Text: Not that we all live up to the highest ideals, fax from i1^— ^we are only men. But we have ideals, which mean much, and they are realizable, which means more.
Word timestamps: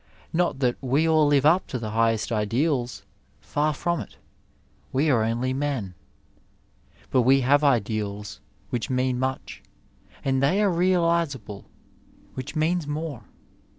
Not 0.33 0.57
that 0.61 0.81
we 0.81 1.07
all 1.07 1.27
live 1.27 1.45
up 1.45 1.67
to 1.67 1.77
the 1.77 1.91
highest 1.91 2.31
ideals, 2.31 3.03
fax 3.39 3.77
from 3.77 3.99
i1^— 3.99 4.15
^we 4.95 5.13
are 5.13 5.21
only 5.23 5.53
men. 5.53 5.93
But 7.11 7.21
we 7.21 7.41
have 7.41 7.63
ideals, 7.63 8.39
which 8.71 8.89
mean 8.89 9.19
much, 9.19 9.61
and 10.25 10.41
they 10.41 10.59
are 10.63 10.71
realizable, 10.71 11.65
which 12.33 12.55
means 12.55 12.87
more. 12.87 13.25